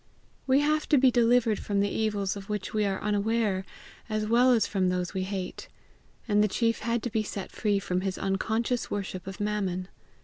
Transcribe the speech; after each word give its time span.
We 0.47 0.61
have 0.61 0.89
to 0.89 0.97
be 0.97 1.11
delivered 1.11 1.59
from 1.59 1.79
the 1.79 1.91
evils 1.91 2.35
of 2.35 2.49
which 2.49 2.73
we 2.73 2.85
are 2.85 2.99
unaware 3.03 3.63
as 4.09 4.25
well 4.25 4.51
as 4.51 4.65
from 4.65 4.89
those 4.89 5.13
we 5.13 5.21
hate; 5.21 5.67
and 6.27 6.43
the 6.43 6.47
chief 6.47 6.79
had 6.79 7.03
to 7.03 7.11
be 7.11 7.21
set 7.21 7.51
free 7.51 7.77
from 7.77 8.01
his 8.01 8.17
unconscious 8.17 8.89
worship 8.89 9.27
of 9.27 9.39
Mammon. 9.39 9.89